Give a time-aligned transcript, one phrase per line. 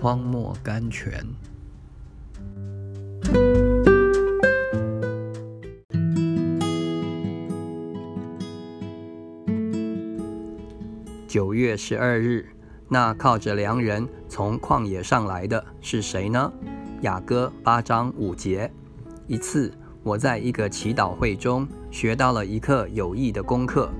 [0.00, 1.22] 荒漠甘泉。
[11.28, 12.46] 九月十二日，
[12.88, 16.50] 那靠着良人从旷野上来的是谁呢？
[17.02, 18.72] 雅歌八章五节。
[19.26, 19.70] 一次，
[20.02, 23.90] 我在一个祈祷会中学到了一课有益的功课。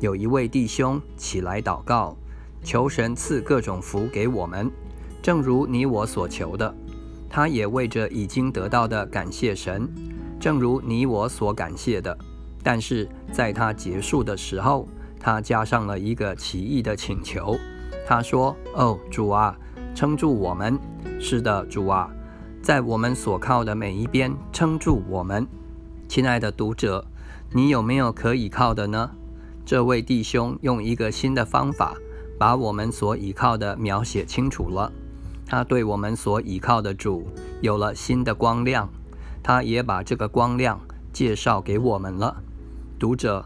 [0.00, 2.16] 有一位弟兄起来祷告，
[2.62, 4.70] 求神赐各种福给我们，
[5.26, 6.72] 正如你我所求的。
[7.28, 9.92] 他也为着已经得到的感谢神，
[10.38, 12.16] 正如你我所感谢的。
[12.62, 14.86] 但是在他结束的时候，
[15.18, 17.56] 他加上了一个奇异的请求。
[18.06, 19.58] 他说：“哦，主啊，
[19.96, 20.78] 撑住我们！
[21.18, 22.08] 是的，主啊，
[22.62, 25.44] 在我们所靠的每一边撑住我们。”
[26.06, 27.04] 亲爱的读者，
[27.52, 29.10] 你有没有可以靠的呢？
[29.64, 31.96] 这位弟兄用一个新的方法，
[32.38, 34.92] 把我们所倚靠的描写清楚了。
[35.46, 37.26] 他对我们所倚靠的主
[37.60, 38.88] 有了新的光亮，
[39.42, 40.80] 他也把这个光亮
[41.12, 42.36] 介绍给我们了。
[42.98, 43.44] 读者，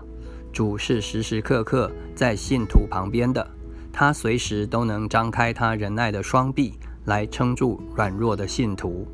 [0.50, 3.46] 主是时时刻刻在信徒旁边的，
[3.92, 6.72] 他随时都能张开他仁爱的双臂
[7.04, 9.06] 来撑住软弱的信徒。